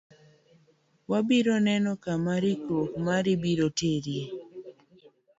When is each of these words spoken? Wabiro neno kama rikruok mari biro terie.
Wabiro 1.11 1.55
neno 1.67 1.91
kama 2.03 2.33
rikruok 2.43 2.91
mari 3.05 3.31
biro 3.41 3.67
terie. 3.79 4.23